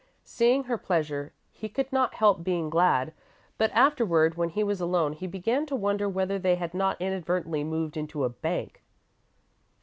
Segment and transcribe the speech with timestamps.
[0.23, 3.13] Seeing her pleasure he could not help being glad,
[3.59, 7.63] but afterward, when he was alone, he began to wonder whether they had not inadvertently
[7.63, 8.81] moved into a bank.